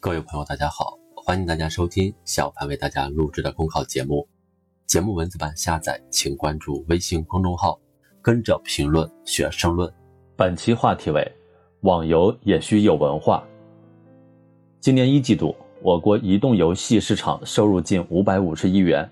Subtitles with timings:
[0.00, 4.28] 各位朋友，大家好，欢迎大家收听小潘为大家录制的公考节目。
[4.86, 7.76] 节目文字版下载，请关注微信公众号，
[8.22, 9.92] 跟着评论学申论。
[10.36, 11.28] 本期话题为：
[11.80, 13.42] 网游也需有文化。
[14.78, 15.52] 今年一季度，
[15.82, 19.10] 我国移动游戏市场收入近五百五十亿元，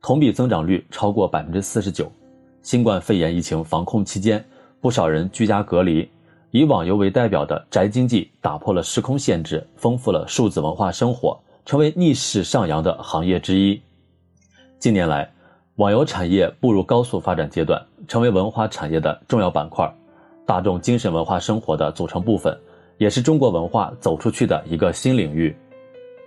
[0.00, 2.10] 同比增长率超过百分之四十九。
[2.62, 4.42] 新冠肺炎疫情防控期间，
[4.80, 6.10] 不少人居家隔离。
[6.52, 13.80] 以网游为代表的宅经济打破了时空限制，丰富了数字文化生活，成为逆势上扬的行业之一。
[14.78, 15.32] 近年来，
[15.76, 19.90] 网游产业步入高速发展阶段，成为文化产业的重要板块，
[20.44, 22.54] 大众精神文化生活的组成部分，
[22.98, 25.56] 也是中国文化走出去的一个新领域。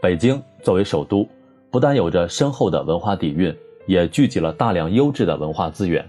[0.02, 1.30] 北京作为首都，
[1.70, 3.56] 不但有着深厚的文化底蕴，
[3.86, 6.04] 也聚集了大量优质的文化资源。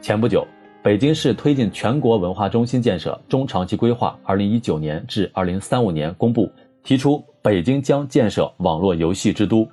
[0.00, 0.42] 前不久。
[0.88, 6.50] 北京市推进全国文化中心建设中长期规划（二零一九年至二零三五年）公布，
[6.82, 9.68] 提出北京将建设网络游戏之都，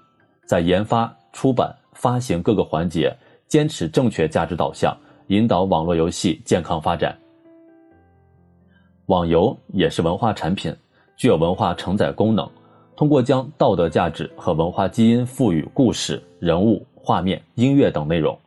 [0.45, 3.15] 在研发、出版、发行各个环节
[3.47, 4.93] 坚持正确价值导向，
[5.27, 7.17] 引导网络游戏健康发展。
[9.05, 10.75] 网游也是文化产品，
[11.15, 12.45] 具有文化承载功能，
[12.93, 18.37] 通过将道德价值和文化基因赋予故事、人物、画面、音乐等内容。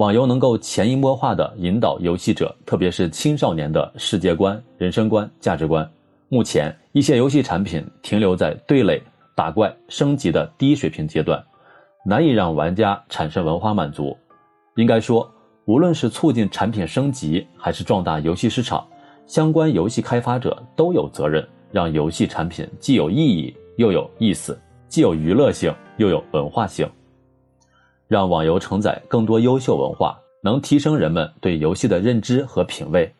[0.00, 5.86] 网游能够潜移默化地引导游戏者，特别是青少年的世界观、人生观、价值观。
[6.30, 9.02] 目前，一些游戏产品停留在对垒、
[9.36, 11.38] 打怪、升级的低水平阶段，
[12.06, 14.16] 难以让玩家产生文化满足。
[14.76, 15.30] 应该说，
[15.66, 18.88] 无论是促进产品升级，还是壮大游戏市场，
[19.26, 26.88] 相关游戏开发者都有责任，让游戏产品既有意义又有意思，既有娱乐性又有文化性。
[28.10, 33.14] 让网游承载更多优秀文化，能提升人们对游戏的认知和品味，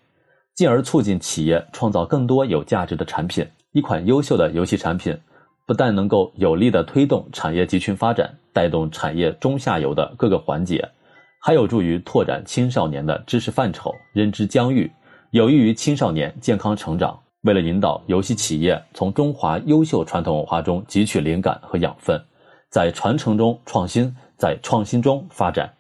[0.57, 3.47] 进而促进企业创造更多有价值的产品。
[3.71, 5.17] 一款优秀的游戏产品，
[5.65, 10.85] 不但能够有力地推动产业集群发展，带动产业中下游的各个环节，
[11.41, 14.91] 还有助于拓展青少年的知识范畴、认知疆域，
[15.31, 17.17] 有益于青少年健康成长。
[17.43, 22.21] 为了引导游戏企业从中华优秀传统文化中汲取灵感和养分，
[22.73, 24.13] 在传承中创新。
[24.41, 25.71] 在创新中发展，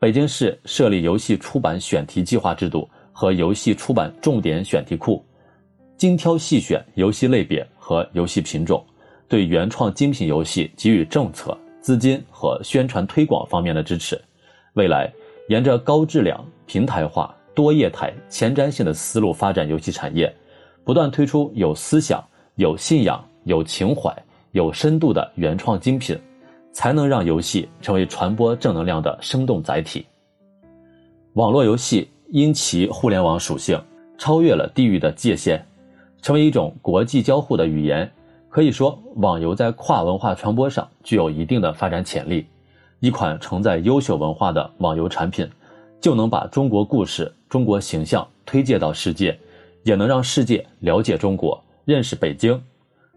[0.00, 5.24] 北京市设立游戏出版选题计划制度和游戏出版重点选题库，
[5.96, 8.84] 精挑细选游戏类别和游戏品种，
[9.28, 14.20] 对原创精品游戏给予政策、资金和宣传推广方面的支持。
[14.72, 15.08] 未来，
[15.48, 20.34] 沿着高质量、平台化、多业态、前瞻性的思路发展游戏产业，
[20.82, 22.20] 不断推出有思想、
[22.56, 24.12] 有信仰、有情怀、
[24.50, 26.18] 有深度的原创精品。
[26.72, 30.06] 才能让游戏成为传播正能量的生动载体。
[31.34, 33.80] 网络游戏因其互联网属性，
[34.18, 35.64] 超越了地域的界限，
[36.20, 38.10] 成为一种国际交互的语言。
[38.48, 42.46] 可以说，网游在跨文化传播上具有一定的发展潜力。
[43.00, 45.48] 一款承载优秀文化的网游产品，
[46.00, 49.38] 就能把中国故事、中国形象推介到世界，
[49.84, 52.62] 也能让世界了解中国、认识北京。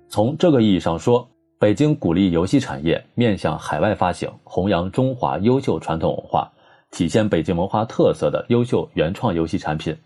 [0.08, 1.28] 从这个意义上说，
[1.66, 6.48] 北京鼓励游戏产业面向海外发行，弘扬中华优秀传统文化，
[6.92, 9.98] 体现北京文化特色的优秀原创游戏产品，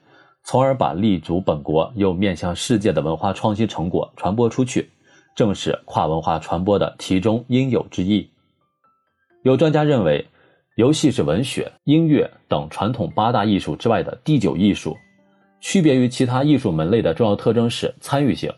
[0.45, 4.89] 从而把立足本国又面向世界的文化创新成果传播出去，
[5.35, 8.29] 正是跨文化传播的题中应有之义。
[9.43, 10.25] 有专家认为，
[10.77, 14.95] 游戏是文学、音乐等传统八大艺术之外的第九艺术，
[15.59, 18.49] 区别于其他艺术门类的重要特征是参与性。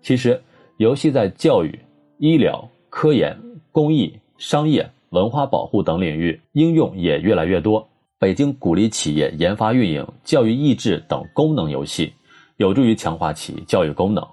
[0.00, 0.42] 其实，
[0.78, 1.78] 游戏在教育。
[2.18, 3.38] 医疗、科研、
[3.70, 7.86] 公益、商业、文化保护等领域应用也越来越多。
[8.18, 12.10] 北京鼓励企业研发运营教育益智等功能游戏，
[12.56, 14.26] 有助于强化其教育功能，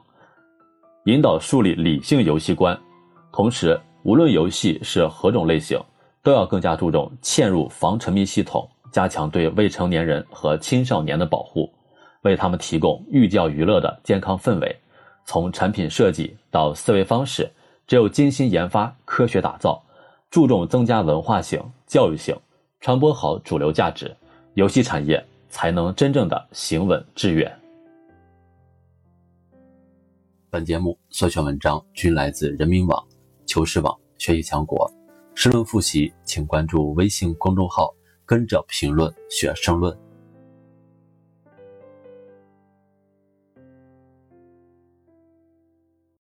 [1.04, 2.80] 引导树立理性游戏观。
[3.34, 5.78] 同时，无论游戏是何种类型，
[6.24, 11.70] 都要更加注重嵌入防沉迷系统，加强对未成年人和青少年的保护，
[12.22, 14.74] 为他们提供寓教于乐的健康氛围。
[15.26, 17.50] 从产品设计到思维方式。
[17.86, 19.84] 只有精心研发、科学打造，
[20.30, 22.36] 注重增加文化性、教育性，
[22.80, 24.16] 传播好主流价值，
[24.54, 27.52] 游戏产业才能真正的行稳致远。
[30.50, 33.04] 本节目所选文章均来自人民网、
[33.46, 34.90] 求是网、学习强国。
[35.36, 37.92] 申论复习，请关注微信公众号
[38.24, 39.98] “跟着评论学申论”。